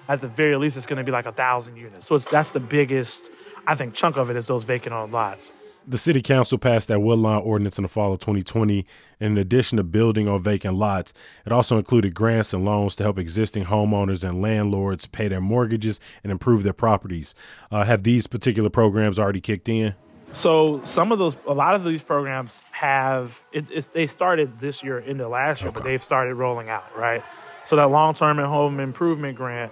at 0.07 0.21
the 0.21 0.27
very 0.27 0.57
least, 0.57 0.77
it's 0.77 0.86
going 0.86 0.98
to 0.98 1.03
be 1.03 1.12
like 1.12 1.25
a 1.25 1.31
thousand 1.31 1.77
units. 1.77 2.07
So 2.07 2.15
it's, 2.15 2.25
that's 2.25 2.51
the 2.51 2.60
biggest, 2.60 3.24
I 3.67 3.75
think, 3.75 3.93
chunk 3.93 4.17
of 4.17 4.29
it 4.29 4.36
is 4.36 4.48
those 4.48 4.63
vacant 4.63 4.93
owned 4.93 5.13
lots. 5.13 5.51
The 5.88 5.98
city 5.98 6.21
council 6.21 6.60
passed 6.60 6.89
that 6.89 7.00
Woodlawn 7.00 7.41
ordinance 7.41 7.79
in 7.79 7.83
the 7.83 7.88
fall 7.88 8.13
of 8.13 8.19
2020. 8.19 8.86
And 9.19 9.33
in 9.33 9.38
addition 9.38 9.77
to 9.77 9.83
building 9.83 10.27
on 10.27 10.43
vacant 10.43 10.75
lots, 10.75 11.13
it 11.45 11.51
also 11.51 11.77
included 11.77 12.13
grants 12.13 12.53
and 12.53 12.63
loans 12.63 12.95
to 12.98 13.03
help 13.03 13.17
existing 13.17 13.65
homeowners 13.65 14.27
and 14.27 14.41
landlords 14.41 15.07
pay 15.07 15.27
their 15.27 15.41
mortgages 15.41 16.00
and 16.24 16.31
improve 16.31 16.63
their 16.63 16.74
properties. 16.74 17.33
Uh, 17.71 17.83
have 17.83 18.03
these 18.03 18.27
particular 18.27 18.69
programs 18.69 19.17
already 19.17 19.41
kicked 19.41 19.69
in? 19.69 19.95
So 20.33 20.81
some 20.83 21.11
of 21.11 21.19
those, 21.19 21.35
a 21.45 21.53
lot 21.53 21.75
of 21.75 21.83
these 21.83 22.03
programs 22.03 22.63
have, 22.71 23.43
it, 23.51 23.91
they 23.93 24.07
started 24.07 24.59
this 24.59 24.83
year 24.83 25.00
into 25.00 25.27
last 25.27 25.61
year, 25.61 25.69
okay. 25.69 25.75
but 25.75 25.83
they've 25.83 26.01
started 26.01 26.35
rolling 26.35 26.69
out, 26.69 26.97
right? 26.97 27.23
So 27.65 27.75
that 27.75 27.89
long-term 27.89 28.39
and 28.39 28.47
home 28.47 28.79
improvement 28.79 29.38
grant, 29.38 29.71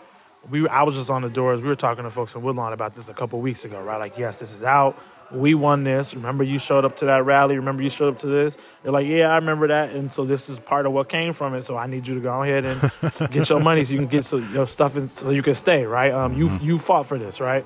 we 0.50 0.68
I 0.68 0.84
was 0.84 0.96
just 0.96 1.10
on 1.10 1.22
the 1.22 1.30
doors. 1.30 1.62
We 1.62 1.68
were 1.68 1.76
talking 1.76 2.04
to 2.04 2.12
folks 2.12 2.36
in 2.36 2.42
Woodlawn 2.42 2.74
about 2.74 2.94
this 2.96 3.10
a 3.10 3.14
couple 3.14 3.40
weeks 3.42 3.66
ago, 3.66 3.82
right? 3.82 4.00
Like, 4.00 4.18
yes, 4.18 4.38
this 4.38 4.54
is 4.54 4.64
out. 4.64 4.98
We 5.32 5.54
won 5.54 5.84
this. 5.84 6.16
Remember, 6.16 6.44
you 6.44 6.58
showed 6.58 6.86
up 6.86 6.96
to 6.98 7.06
that 7.06 7.24
rally. 7.24 7.56
Remember, 7.56 7.84
you 7.84 7.90
showed 7.90 8.14
up 8.14 8.20
to 8.22 8.28
this. 8.28 8.58
They're 8.82 8.92
like, 8.92 9.06
yeah, 9.06 9.28
I 9.28 9.36
remember 9.36 9.68
that. 9.68 9.92
And 9.92 10.12
so 10.12 10.26
this 10.26 10.50
is 10.50 10.60
part 10.60 10.88
of 10.88 10.92
what 10.92 11.08
came 11.08 11.34
from 11.34 11.54
it. 11.54 11.64
So 11.64 11.78
I 11.78 11.86
need 11.86 12.08
you 12.08 12.16
to 12.16 12.22
go 12.22 12.42
ahead 12.42 12.66
and 12.66 13.32
get 13.32 13.50
your 13.50 13.60
money 13.60 13.86
so 13.86 13.94
you 13.94 14.00
can 14.00 14.08
get 14.08 14.26
so, 14.26 14.38
your 14.38 14.66
stuff 14.66 14.98
in, 14.98 15.12
so 15.16 15.30
you 15.30 15.44
can 15.44 15.54
stay, 15.54 15.86
right? 15.86 16.12
Um, 16.12 16.36
you 16.36 16.48
mm-hmm. 16.48 16.64
you 16.64 16.80
fought 16.80 17.06
for 17.06 17.20
this, 17.20 17.40
right? 17.40 17.66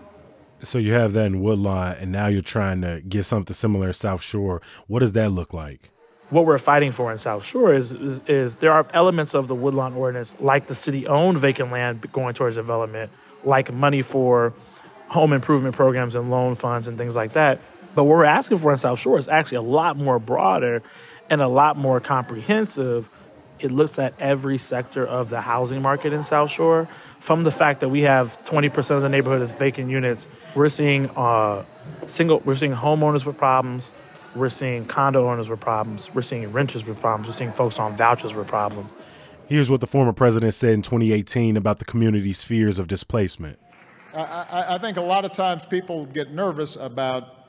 So 0.63 0.77
you 0.77 0.93
have 0.93 1.13
that 1.13 1.25
in 1.25 1.41
Woodlawn, 1.41 1.95
and 1.99 2.11
now 2.11 2.27
you're 2.27 2.41
trying 2.41 2.81
to 2.81 3.01
get 3.07 3.25
something 3.25 3.53
similar 3.53 3.87
in 3.87 3.93
South 3.93 4.21
Shore. 4.21 4.61
What 4.87 4.99
does 4.99 5.11
that 5.13 5.31
look 5.31 5.53
like? 5.53 5.89
What 6.29 6.45
we're 6.45 6.57
fighting 6.57 6.91
for 6.91 7.11
in 7.11 7.17
South 7.17 7.45
Shore 7.45 7.73
is, 7.73 7.91
is, 7.91 8.21
is 8.27 8.55
there 8.55 8.71
are 8.71 8.87
elements 8.93 9.33
of 9.33 9.47
the 9.47 9.55
Woodlawn 9.55 9.93
ordinance, 9.93 10.35
like 10.39 10.67
the 10.67 10.73
city-owned 10.73 11.37
vacant 11.37 11.71
land 11.71 12.09
going 12.11 12.33
towards 12.33 12.55
development, 12.55 13.11
like 13.43 13.71
money 13.73 14.01
for 14.01 14.53
home 15.09 15.33
improvement 15.33 15.75
programs 15.75 16.15
and 16.15 16.31
loan 16.31 16.55
funds 16.55 16.87
and 16.87 16.97
things 16.97 17.15
like 17.15 17.33
that. 17.33 17.59
But 17.93 18.05
what 18.05 18.17
we're 18.17 18.25
asking 18.25 18.59
for 18.59 18.71
in 18.71 18.77
South 18.77 18.99
Shore 18.99 19.19
is 19.19 19.27
actually 19.27 19.57
a 19.57 19.61
lot 19.61 19.97
more 19.97 20.17
broader 20.17 20.81
and 21.29 21.41
a 21.41 21.47
lot 21.47 21.77
more 21.77 21.99
comprehensive. 21.99 23.09
It 23.63 23.71
looks 23.71 23.97
at 23.97 24.13
every 24.19 24.57
sector 24.57 25.07
of 25.07 25.29
the 25.29 25.41
housing 25.41 25.81
market 25.81 26.11
in 26.11 26.23
South 26.23 26.51
Shore 26.51 26.87
from 27.19 27.43
the 27.43 27.51
fact 27.51 27.79
that 27.79 27.89
we 27.89 28.01
have 28.01 28.37
20% 28.43 28.91
of 28.91 29.01
the 29.01 29.07
neighborhood 29.07 29.41
as 29.41 29.53
vacant 29.53 29.89
units, 29.89 30.27
we're 30.53 30.67
seeing 30.67 31.09
uh, 31.11 31.63
single, 32.05 32.41
we're 32.41 32.57
seeing 32.57 32.73
homeowners 32.73 33.25
with 33.25 33.37
problems, 33.37 33.91
we're 34.35 34.49
seeing 34.49 34.85
condo 34.85 35.29
owners 35.29 35.47
with 35.47 35.61
problems, 35.61 36.09
we're 36.13 36.21
seeing 36.21 36.51
renters 36.51 36.83
with 36.85 36.99
problems, 36.99 37.27
we're 37.27 37.37
seeing 37.37 37.53
folks 37.53 37.79
on 37.79 37.95
vouchers 37.95 38.33
with 38.33 38.47
problems. 38.47 38.91
Here's 39.47 39.71
what 39.71 39.79
the 39.79 39.87
former 39.87 40.11
president 40.13 40.53
said 40.53 40.73
in 40.73 40.81
2018 40.81 41.55
about 41.55 41.79
the 41.79 41.85
community's 41.85 42.43
fears 42.43 42.79
of 42.79 42.89
displacement. 42.89 43.57
I, 44.13 44.75
I 44.75 44.77
think 44.77 44.97
a 44.97 45.01
lot 45.01 45.23
of 45.23 45.31
times 45.31 45.65
people 45.65 46.05
get 46.05 46.31
nervous 46.31 46.75
about 46.75 47.43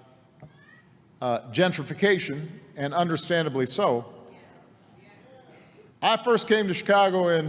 uh, 1.20 1.40
gentrification, 1.50 2.48
and 2.76 2.92
understandably 2.92 3.66
so. 3.66 4.13
I 6.04 6.18
first 6.18 6.46
came 6.48 6.68
to 6.68 6.74
Chicago 6.74 7.28
in 7.28 7.46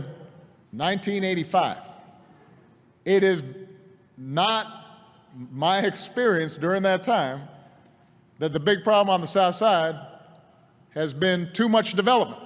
1985. 0.71 1.77
It 3.03 3.21
is 3.21 3.43
not 4.17 5.11
my 5.51 5.79
experience 5.79 6.55
during 6.55 6.81
that 6.83 7.03
time 7.03 7.49
that 8.39 8.53
the 8.53 8.59
big 8.61 8.81
problem 8.81 9.09
on 9.13 9.19
the 9.19 9.27
South 9.27 9.55
Side 9.55 9.99
has 10.91 11.13
been 11.13 11.51
too 11.51 11.67
much 11.67 11.95
development. 11.95 12.41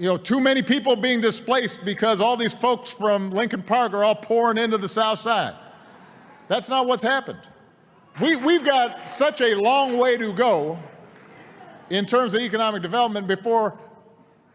You 0.00 0.06
know, 0.06 0.16
too 0.16 0.40
many 0.40 0.62
people 0.62 0.96
being 0.96 1.20
displaced 1.20 1.84
because 1.84 2.20
all 2.20 2.36
these 2.36 2.52
folks 2.52 2.90
from 2.90 3.30
Lincoln 3.30 3.62
Park 3.62 3.92
are 3.92 4.02
all 4.02 4.16
pouring 4.16 4.58
into 4.58 4.78
the 4.78 4.88
South 4.88 5.20
Side. 5.20 5.54
That's 6.48 6.68
not 6.68 6.88
what's 6.88 7.04
happened. 7.04 7.38
We, 8.20 8.34
we've 8.34 8.64
got 8.64 9.08
such 9.08 9.40
a 9.42 9.54
long 9.54 9.96
way 9.96 10.16
to 10.16 10.32
go 10.32 10.76
in 11.88 12.04
terms 12.04 12.34
of 12.34 12.40
economic 12.40 12.82
development 12.82 13.28
before 13.28 13.78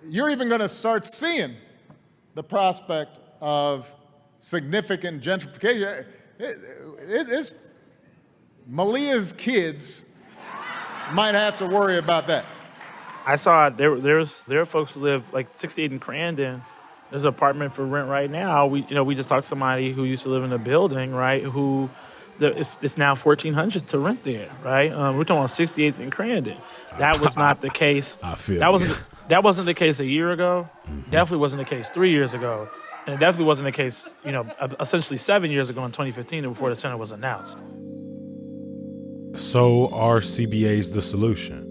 you're 0.07 0.29
even 0.29 0.49
going 0.49 0.61
to 0.61 0.69
start 0.69 1.05
seeing 1.05 1.55
the 2.35 2.43
prospect 2.43 3.19
of 3.41 3.93
significant 4.39 5.21
gentrification. 5.21 6.05
It, 6.39 6.57
it, 7.07 7.29
it's, 7.29 7.51
Malia's 8.67 9.33
kids 9.33 10.03
might 11.11 11.35
have 11.35 11.57
to 11.57 11.67
worry 11.67 11.97
about 11.97 12.27
that. 12.27 12.45
I 13.25 13.37
saw 13.37 13.69
there 13.69 13.99
there's 13.99 14.43
there 14.43 14.61
are 14.61 14.65
folks 14.65 14.91
who 14.91 15.01
live 15.01 15.23
like 15.33 15.47
68 15.57 15.91
in 15.91 15.99
Crandon. 15.99 16.61
There's 17.09 17.23
an 17.23 17.29
apartment 17.29 17.71
for 17.71 17.85
rent 17.85 18.09
right 18.09 18.29
now. 18.29 18.65
We 18.67 18.85
you 18.89 18.95
know 18.95 19.03
we 19.03 19.15
just 19.15 19.29
talked 19.29 19.43
to 19.43 19.49
somebody 19.49 19.93
who 19.93 20.03
used 20.03 20.23
to 20.23 20.29
live 20.29 20.43
in 20.43 20.51
a 20.51 20.57
building 20.57 21.13
right 21.13 21.43
who 21.43 21.89
the, 22.39 22.47
it's, 22.59 22.77
it's, 22.81 22.97
now 22.97 23.15
1400 23.15 23.87
to 23.89 23.99
rent 23.99 24.23
there 24.23 24.49
right. 24.63 24.91
Um, 24.91 25.17
we're 25.17 25.23
talking 25.23 25.37
about 25.37 25.51
68th 25.51 25.99
in 25.99 26.09
Crandon. 26.11 26.59
That 26.97 27.19
was 27.21 27.35
not 27.37 27.61
the 27.61 27.69
case. 27.69 28.17
I 28.23 28.35
feel 28.35 28.59
that 28.59 28.71
wasn't 28.71 28.99
that 29.29 29.43
wasn't 29.43 29.65
the 29.65 29.73
case 29.73 29.99
a 29.99 30.05
year 30.05 30.31
ago. 30.31 30.69
Mm-hmm. 30.87 31.11
Definitely 31.11 31.37
wasn't 31.37 31.67
the 31.67 31.75
case 31.75 31.89
three 31.89 32.11
years 32.11 32.33
ago. 32.33 32.69
And 33.05 33.15
it 33.15 33.19
definitely 33.19 33.45
wasn't 33.45 33.65
the 33.65 33.71
case, 33.73 34.09
you 34.23 34.31
know, 34.31 34.49
essentially 34.79 35.17
seven 35.17 35.51
years 35.51 35.69
ago 35.69 35.83
in 35.83 35.91
2015 35.91 36.43
before 36.43 36.69
the 36.69 36.75
center 36.75 36.95
was 36.95 37.11
announced. 37.11 37.57
So 39.35 39.89
are 39.93 40.19
CBAs 40.19 40.93
the 40.93 41.01
solution? 41.01 41.69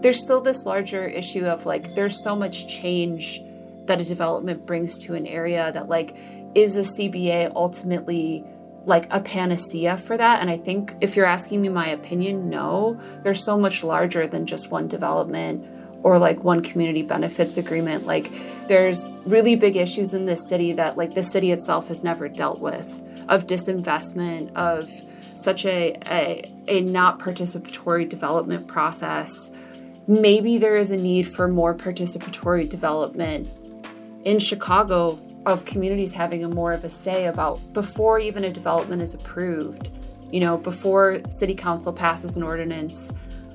There's 0.00 0.20
still 0.20 0.40
this 0.40 0.64
larger 0.66 1.06
issue 1.06 1.44
of 1.46 1.64
like, 1.64 1.94
there's 1.94 2.22
so 2.22 2.34
much 2.34 2.66
change 2.66 3.40
that 3.86 4.00
a 4.00 4.04
development 4.04 4.66
brings 4.66 4.98
to 5.04 5.14
an 5.14 5.26
area 5.26 5.70
that, 5.72 5.88
like, 5.88 6.16
is 6.54 6.76
a 6.76 6.80
CBA 6.80 7.52
ultimately 7.54 8.44
like 8.86 9.06
a 9.10 9.20
panacea 9.20 9.96
for 9.96 10.16
that? 10.16 10.40
And 10.40 10.48
I 10.48 10.56
think 10.56 10.94
if 11.00 11.16
you're 11.16 11.26
asking 11.26 11.60
me 11.60 11.68
my 11.68 11.88
opinion, 11.88 12.48
no. 12.48 12.98
They're 13.22 13.34
so 13.34 13.58
much 13.58 13.84
larger 13.84 14.26
than 14.26 14.46
just 14.46 14.70
one 14.70 14.88
development 14.88 15.66
or 16.02 16.18
like 16.18 16.44
one 16.44 16.62
community 16.62 17.02
benefits 17.02 17.56
agreement. 17.56 18.06
Like 18.06 18.30
there's 18.68 19.12
really 19.24 19.56
big 19.56 19.76
issues 19.76 20.14
in 20.14 20.24
this 20.24 20.48
city 20.48 20.72
that 20.72 20.96
like 20.96 21.14
the 21.14 21.22
city 21.22 21.50
itself 21.50 21.88
has 21.88 22.04
never 22.04 22.28
dealt 22.28 22.60
with 22.60 23.02
of 23.28 23.46
disinvestment, 23.46 24.54
of 24.54 24.88
such 25.20 25.64
a, 25.66 25.96
a, 26.06 26.50
a 26.68 26.80
not 26.82 27.18
participatory 27.18 28.08
development 28.08 28.68
process. 28.68 29.50
Maybe 30.06 30.58
there 30.58 30.76
is 30.76 30.92
a 30.92 30.96
need 30.96 31.24
for 31.24 31.48
more 31.48 31.74
participatory 31.74 32.68
development 32.68 33.48
in 34.24 34.38
Chicago 34.38 35.18
of 35.46 35.64
communities 35.64 36.12
having 36.12 36.44
a 36.44 36.48
more 36.48 36.72
of 36.72 36.84
a 36.84 36.90
say 36.90 37.26
about 37.26 37.60
before 37.72 38.18
even 38.18 38.44
a 38.44 38.50
development 38.50 39.00
is 39.00 39.14
approved. 39.14 39.90
You 40.32 40.40
know, 40.40 40.58
before 40.58 41.20
city 41.30 41.54
council 41.54 41.92
passes 41.92 42.36
an 42.36 42.42
ordinance 42.42 43.12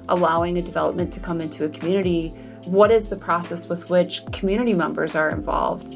allowing 0.07 0.57
a 0.57 0.62
development 0.62 1.12
to 1.13 1.19
come 1.19 1.41
into 1.41 1.65
a 1.65 1.69
community, 1.69 2.29
what 2.65 2.91
is 2.91 3.10
the 3.10 3.17
process 3.17 3.67
with 3.67 3.89
which 3.89 4.25
community 4.31 4.74
members 4.74 5.15
are 5.15 5.29
involved? 5.29 5.95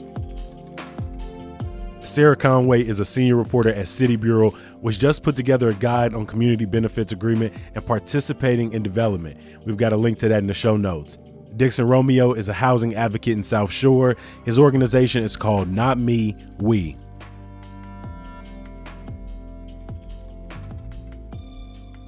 Sarah 2.01 2.35
Conway 2.35 2.81
is 2.81 2.99
a 2.99 3.05
senior 3.05 3.35
reporter 3.35 3.69
at 3.69 3.87
City 3.87 4.15
Bureau, 4.15 4.51
which 4.81 4.99
just 4.99 5.23
put 5.23 5.35
together 5.35 5.69
a 5.69 5.73
guide 5.73 6.13
on 6.13 6.25
community 6.25 6.65
benefits 6.65 7.11
agreement 7.11 7.53
and 7.73 7.85
participating 7.85 8.73
in 8.73 8.83
development. 8.83 9.39
We've 9.65 9.77
got 9.77 9.93
a 9.93 9.97
link 9.97 10.19
to 10.19 10.27
that 10.27 10.39
in 10.39 10.47
the 10.47 10.53
show 10.53 10.77
notes. 10.77 11.17
Dixon 11.57 11.87
Romeo 11.87 12.33
is 12.33 12.49
a 12.49 12.53
housing 12.53 12.95
advocate 12.95 13.33
in 13.33 13.43
South 13.43 13.71
Shore. 13.71 14.15
His 14.43 14.59
organization 14.59 15.23
is 15.23 15.37
called 15.37 15.69
Not 15.69 15.97
Me, 15.97 16.35
We. 16.59 16.97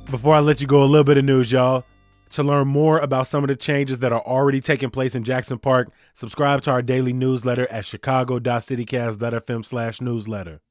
Before 0.09 0.35
I 0.35 0.39
let 0.39 0.61
you 0.61 0.67
go, 0.67 0.83
a 0.83 0.85
little 0.85 1.03
bit 1.03 1.17
of 1.17 1.25
news, 1.25 1.51
y'all. 1.51 1.83
To 2.31 2.43
learn 2.43 2.67
more 2.67 2.99
about 2.99 3.27
some 3.27 3.43
of 3.43 3.47
the 3.47 3.55
changes 3.55 3.99
that 3.99 4.11
are 4.11 4.21
already 4.21 4.59
taking 4.59 4.89
place 4.89 5.15
in 5.15 5.23
Jackson 5.23 5.57
Park, 5.57 5.89
subscribe 6.13 6.61
to 6.63 6.71
our 6.71 6.81
daily 6.81 7.13
newsletter 7.13 7.67
at 7.71 7.85
chicago.citycast.fm 7.85 9.65
slash 9.65 10.01
newsletter. 10.01 10.61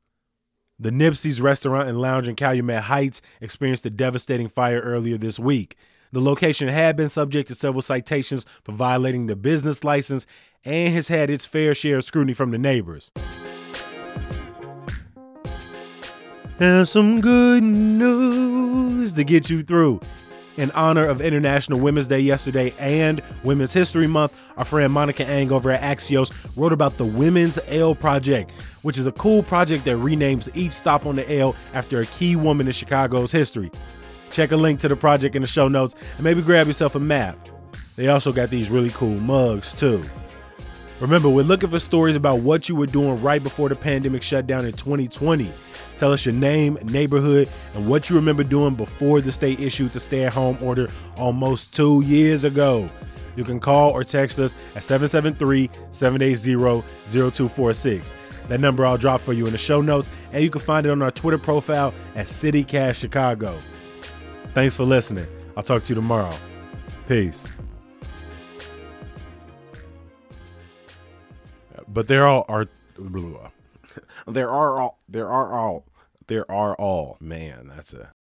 The 0.79 0.91
Nipsey's 0.91 1.41
Restaurant 1.41 1.89
and 1.89 2.01
Lounge 2.01 2.29
in 2.29 2.37
Calumet 2.37 2.83
Heights 2.83 3.23
experienced 3.41 3.87
a 3.87 3.91
devastating 3.91 4.49
fire 4.49 4.81
earlier 4.81 5.17
this 5.17 5.39
week. 5.39 5.77
The 6.17 6.23
location 6.23 6.67
had 6.67 6.97
been 6.97 7.11
subject 7.11 7.49
to 7.49 7.55
several 7.55 7.83
citations 7.83 8.47
for 8.65 8.73
violating 8.73 9.27
the 9.27 9.37
business 9.37 9.85
license 9.85 10.27
and 10.65 10.95
has 10.95 11.09
had 11.09 11.29
its 11.29 11.45
fair 11.45 11.75
share 11.75 11.99
of 11.99 12.05
scrutiny 12.05 12.33
from 12.33 12.53
the 12.53 12.59
neighbors. 12.59 13.13
And 16.59 16.89
some 16.89 17.21
good 17.21 17.63
news 17.63 19.13
to 19.13 19.25
get 19.25 19.51
you 19.51 19.63
through 19.63 20.01
in 20.57 20.71
honor 20.71 21.07
of 21.07 21.21
International 21.21 21.79
Women's 21.79 22.09
Day 22.09 22.21
yesterday 22.21 22.73
and 22.79 23.23
Women's 23.45 23.75
History 23.75 24.07
Month, 24.07 24.41
our 24.57 24.65
friend 24.65 24.91
Monica 24.91 25.29
Eng 25.29 25.53
over 25.53 25.71
at 25.71 25.83
Axios 25.83 26.33
wrote 26.57 26.73
about 26.73 26.97
the 26.97 27.05
Women's 27.05 27.59
L 27.67 27.95
Project, 27.95 28.53
which 28.81 28.97
is 28.97 29.05
a 29.05 29.13
cool 29.13 29.43
project 29.43 29.85
that 29.85 29.99
renames 29.99 30.49
each 30.57 30.73
stop 30.73 31.05
on 31.05 31.17
the 31.17 31.31
L 31.31 31.55
after 31.75 32.01
a 32.01 32.07
key 32.07 32.37
woman 32.37 32.67
in 32.67 32.73
Chicago's 32.73 33.33
history. 33.33 33.71
Check 34.31 34.53
a 34.53 34.57
link 34.57 34.81
to 34.81 34.89
the 34.89 34.97
project 34.97 35.37
in 35.37 35.43
the 35.43 35.49
show 35.49 35.69
notes 35.69 35.95
and 36.17 36.25
maybe 36.25 36.43
grab 36.43 36.67
yourself 36.67 36.95
a 36.95 37.01
map. 37.01 37.39
They 37.97 38.09
also 38.09 38.33
got 38.33 38.51
these 38.51 38.71
really 38.71 38.91
cool 38.91 39.19
mugs 39.21 39.73
too. 39.73 40.05
Remember, 41.01 41.29
we're 41.29 41.45
looking 41.45 41.69
for 41.71 41.79
stories 41.79 42.17
about 42.17 42.41
what 42.41 42.69
you 42.69 42.75
were 42.77 42.87
doing 42.87 43.21
right 43.23 43.43
before 43.43 43.69
the 43.69 43.75
pandemic 43.75 44.23
shutdown 44.23 44.65
in 44.65 44.73
2020. 44.73 45.51
Tell 45.97 46.13
us 46.13 46.25
your 46.25 46.35
name, 46.35 46.79
neighborhood, 46.85 47.51
and 47.75 47.89
what 47.89 48.09
you 48.09 48.17
remember 48.17 48.45
doing 48.45 48.75
before 48.75 49.21
the 49.21 49.33
state 49.33 49.61
issued 49.61 49.93
the 49.93 50.01
stay 50.01 50.25
at 50.25 50.33
home 50.33 50.59
order 50.63 50.89
almost 51.17 51.75
two 51.75 52.03
years 52.03 52.45
ago. 52.45 52.87
You 53.35 53.45
can 53.45 53.61
call 53.61 53.91
or 53.91 54.05
text 54.05 54.39
us 54.39 54.55
at 54.75 54.85
773 54.85 55.71
780 55.91 56.55
0246. 57.07 58.15
That 58.49 58.61
number 58.61 58.87
I'll 58.87 58.97
drop 58.97 59.21
for 59.21 59.33
you 59.33 59.47
in 59.47 59.53
the 59.53 59.59
show 59.59 59.81
notes, 59.81 60.09
and 60.33 60.43
you 60.43 60.51
can 60.51 60.61
find 60.61 60.87
it 60.87 60.91
on 60.91 61.03
our 61.03 61.11
Twitter 61.11 61.39
profile 61.39 61.93
at 62.15 62.27
CityCast 62.27 62.95
Chicago. 62.95 63.59
Thanks 64.57 64.75
for 64.75 64.85
listening. 64.85 65.27
I'll 65.55 65.63
talk 65.63 65.83
to 65.83 65.89
you 65.91 65.95
tomorrow. 65.95 66.35
Peace. 67.07 67.53
But 71.87 72.09
there 72.09 72.27
all 72.27 72.47
are. 72.49 72.67
There 74.27 74.49
are 74.49 74.81
all. 74.81 74.99
There 75.11 75.29
are 75.29 75.53
all. 75.53 75.85
There 76.27 76.51
are 76.51 76.75
all. 76.77 77.19
Man, 77.21 77.71
that's 77.77 77.93
a 77.93 78.13